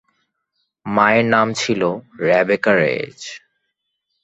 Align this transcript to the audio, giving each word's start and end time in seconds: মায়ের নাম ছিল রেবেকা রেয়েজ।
মায়ের 0.85 1.25
নাম 1.25 1.47
ছিল 1.53 1.81
রেবেকা 2.21 2.73
রেয়েজ। 2.75 3.19